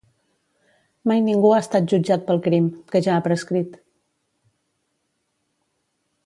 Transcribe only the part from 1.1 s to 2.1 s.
Mai ningú ha estat